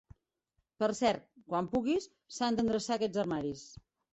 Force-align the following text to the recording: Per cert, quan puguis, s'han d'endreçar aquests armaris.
Per 0.83 0.89
cert, 0.99 1.27
quan 1.53 1.69
puguis, 1.75 2.09
s'han 2.39 2.59
d'endreçar 2.61 2.99
aquests 2.99 3.25
armaris. 3.27 3.71